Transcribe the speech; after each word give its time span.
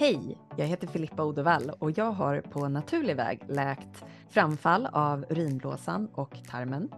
Hej, 0.00 0.38
jag 0.56 0.66
heter 0.66 0.86
Filippa 0.86 1.24
Odevall 1.24 1.70
och 1.78 1.98
jag 1.98 2.10
har 2.10 2.40
på 2.40 2.68
naturlig 2.68 3.16
väg 3.16 3.40
läkt 3.48 4.04
framfall 4.28 4.86
av 4.86 5.24
urinblåsan 5.30 6.08
och 6.14 6.38
tarmen, 6.50 6.88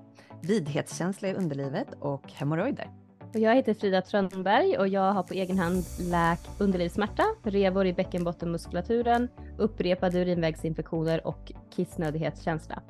vidhetskänsla 0.43 1.29
i 1.29 1.35
underlivet 1.35 1.89
och 2.01 2.33
hemorrojder. 2.33 2.91
Och 3.35 3.41
jag 3.41 3.55
heter 3.55 3.75
Frida 3.75 4.03
Trönberg 4.03 4.79
och 4.79 4.89
jag 4.89 5.13
har 5.13 5.23
på 5.23 5.35
egen 5.35 5.59
hand 5.59 5.85
läkt 6.01 6.61
underlivssmärta, 6.61 7.23
revor 7.43 7.87
i 7.87 7.93
bäckenbottenmuskulaturen, 7.93 9.29
upprepade 9.59 10.21
urinvägsinfektioner 10.21 11.27
och 11.27 11.53
kissnödighetskänsla. 11.71 12.83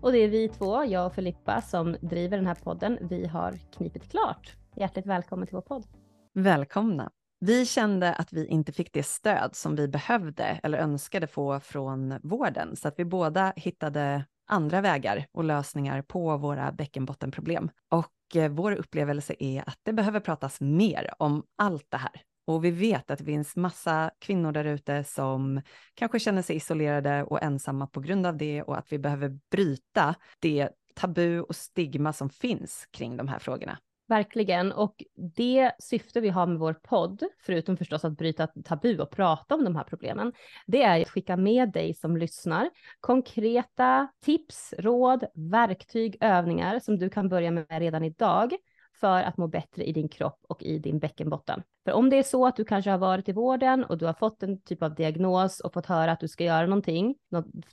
Och 0.00 0.12
det 0.12 0.18
är 0.18 0.28
vi 0.28 0.48
två, 0.48 0.84
jag 0.84 1.06
och 1.06 1.14
Filippa, 1.14 1.60
som 1.60 1.96
driver 2.00 2.36
den 2.36 2.46
här 2.46 2.54
podden. 2.54 2.98
Vi 3.00 3.26
har 3.26 3.52
knipit 3.76 4.10
klart. 4.10 4.56
Hjärtligt 4.76 5.06
välkommen 5.06 5.46
till 5.46 5.54
vår 5.54 5.62
podd. 5.62 5.86
Välkomna. 6.34 7.10
Vi 7.38 7.66
kände 7.66 8.14
att 8.14 8.32
vi 8.32 8.46
inte 8.46 8.72
fick 8.72 8.92
det 8.92 9.02
stöd 9.02 9.56
som 9.56 9.76
vi 9.76 9.88
behövde 9.88 10.44
eller 10.62 10.78
önskade 10.78 11.26
få 11.26 11.60
från 11.60 12.18
vården, 12.22 12.76
så 12.76 12.88
att 12.88 12.98
vi 12.98 13.04
båda 13.04 13.52
hittade 13.56 14.24
andra 14.46 14.80
vägar 14.80 15.26
och 15.32 15.44
lösningar 15.44 16.02
på 16.02 16.36
våra 16.36 16.72
bäckenbottenproblem. 16.72 17.70
Och 17.88 18.36
eh, 18.36 18.50
vår 18.50 18.72
upplevelse 18.72 19.34
är 19.38 19.68
att 19.68 19.78
det 19.82 19.92
behöver 19.92 20.20
pratas 20.20 20.60
mer 20.60 21.14
om 21.18 21.42
allt 21.56 21.86
det 21.88 21.96
här. 21.96 22.22
Och 22.46 22.64
vi 22.64 22.70
vet 22.70 23.10
att 23.10 23.18
det 23.18 23.24
finns 23.24 23.56
massa 23.56 24.10
kvinnor 24.18 24.52
där 24.52 24.64
ute 24.64 25.04
som 25.04 25.62
kanske 25.94 26.20
känner 26.20 26.42
sig 26.42 26.56
isolerade 26.56 27.22
och 27.24 27.42
ensamma 27.42 27.86
på 27.86 28.00
grund 28.00 28.26
av 28.26 28.36
det 28.36 28.62
och 28.62 28.78
att 28.78 28.92
vi 28.92 28.98
behöver 28.98 29.38
bryta 29.50 30.14
det 30.38 30.68
tabu 30.94 31.40
och 31.40 31.56
stigma 31.56 32.12
som 32.12 32.30
finns 32.30 32.88
kring 32.90 33.16
de 33.16 33.28
här 33.28 33.38
frågorna. 33.38 33.78
Verkligen, 34.08 34.72
och 34.72 35.04
det 35.36 35.72
syfte 35.78 36.20
vi 36.20 36.28
har 36.28 36.46
med 36.46 36.58
vår 36.58 36.72
podd, 36.72 37.22
förutom 37.38 37.76
förstås 37.76 38.04
att 38.04 38.18
bryta 38.18 38.46
tabu 38.46 38.98
och 38.98 39.10
prata 39.10 39.54
om 39.54 39.64
de 39.64 39.76
här 39.76 39.84
problemen, 39.84 40.32
det 40.66 40.82
är 40.82 41.02
att 41.02 41.08
skicka 41.08 41.36
med 41.36 41.72
dig 41.72 41.94
som 41.94 42.16
lyssnar 42.16 42.70
konkreta 43.00 44.08
tips, 44.24 44.74
råd, 44.78 45.24
verktyg, 45.34 46.16
övningar 46.20 46.80
som 46.80 46.98
du 46.98 47.10
kan 47.10 47.28
börja 47.28 47.50
med 47.50 47.66
redan 47.70 48.04
idag 48.04 48.52
för 49.00 49.22
att 49.22 49.36
må 49.36 49.46
bättre 49.46 49.84
i 49.84 49.92
din 49.92 50.08
kropp 50.08 50.38
och 50.48 50.62
i 50.62 50.78
din 50.78 50.98
bäckenbotten. 50.98 51.62
För 51.84 51.92
om 51.92 52.10
det 52.10 52.18
är 52.18 52.22
så 52.22 52.46
att 52.46 52.56
du 52.56 52.64
kanske 52.64 52.90
har 52.90 52.98
varit 52.98 53.28
i 53.28 53.32
vården 53.32 53.84
och 53.84 53.98
du 53.98 54.06
har 54.06 54.12
fått 54.12 54.42
en 54.42 54.60
typ 54.60 54.82
av 54.82 54.94
diagnos 54.94 55.60
och 55.60 55.72
fått 55.72 55.86
höra 55.86 56.12
att 56.12 56.20
du 56.20 56.28
ska 56.28 56.44
göra 56.44 56.66
någonting, 56.66 57.14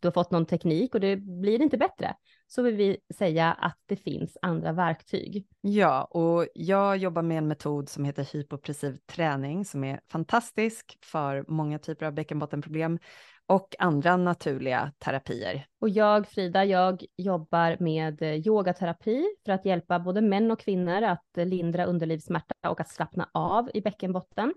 du 0.02 0.08
har 0.08 0.12
fått 0.12 0.32
någon 0.32 0.46
teknik 0.46 0.96
och 0.96 1.02
det 1.02 1.16
blir 1.16 1.62
inte 1.62 1.78
bättre, 1.78 2.16
så 2.56 2.62
vill 2.62 2.76
vi 2.76 2.98
säga 3.14 3.52
att 3.52 3.78
det 3.86 3.96
finns 3.96 4.38
andra 4.42 4.72
verktyg. 4.72 5.48
Ja, 5.62 6.04
och 6.04 6.48
jag 6.54 6.98
jobbar 6.98 7.22
med 7.22 7.38
en 7.38 7.48
metod 7.48 7.90
som 7.90 8.06
heter 8.06 8.30
hypopressiv 8.34 8.98
träning 9.06 9.66
som 9.66 9.84
är 9.84 10.00
fantastisk 10.12 10.98
för 11.04 11.46
många 11.48 11.80
typer 11.80 12.06
av 12.06 12.14
bäckenbottenproblem 12.14 13.00
och 13.46 13.76
andra 13.80 14.18
naturliga 14.18 14.92
terapier. 15.00 15.66
Och 15.80 15.90
jag, 15.90 16.28
Frida, 16.28 16.66
jag 16.66 17.06
jobbar 17.18 17.78
med 17.80 18.22
yogaterapi 18.22 19.26
för 19.46 19.52
att 19.52 19.66
hjälpa 19.66 20.00
både 20.00 20.22
män 20.22 20.52
och 20.52 20.60
kvinnor 20.60 21.02
att 21.02 21.28
lindra 21.36 21.86
underlivssmärta 21.86 22.70
och 22.70 22.82
att 22.82 22.90
slappna 22.90 23.30
av 23.34 23.70
i 23.74 23.82
bäckenbotten. 23.82 24.54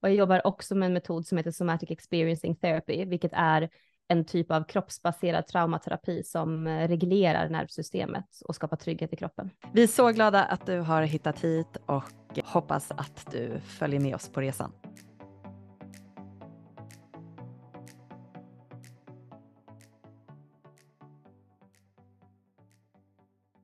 Och 0.00 0.08
jag 0.08 0.16
jobbar 0.16 0.46
också 0.46 0.74
med 0.74 0.86
en 0.86 0.92
metod 0.92 1.26
som 1.26 1.38
heter 1.38 1.50
somatic 1.50 1.90
experiencing 1.90 2.56
therapy, 2.56 3.04
vilket 3.04 3.32
är 3.34 3.68
en 4.08 4.24
typ 4.24 4.50
av 4.50 4.64
kroppsbaserad 4.64 5.46
traumaterapi 5.46 6.22
som 6.22 6.66
eh, 6.66 6.88
reglerar 6.88 7.48
nervsystemet 7.48 8.42
och 8.44 8.54
skapar 8.54 8.76
trygghet 8.76 9.12
i 9.12 9.16
kroppen. 9.16 9.50
Vi 9.72 9.82
är 9.82 9.86
så 9.86 10.10
glada 10.10 10.44
att 10.44 10.66
du 10.66 10.80
har 10.80 11.02
hittat 11.02 11.40
hit 11.40 11.76
och 11.86 12.04
hoppas 12.44 12.90
att 12.90 13.32
du 13.32 13.60
följer 13.60 14.00
med 14.00 14.14
oss 14.14 14.28
på 14.28 14.40
resan. 14.40 14.72